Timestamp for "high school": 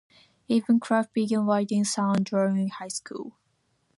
2.69-3.37